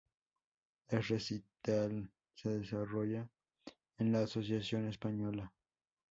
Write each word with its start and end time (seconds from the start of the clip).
El 0.87 1.03
recital 1.03 2.11
se 2.33 2.49
desarrolló 2.49 3.29
en 3.99 4.11
la 4.11 4.21
Asociación 4.21 4.87
Española. 4.87 5.53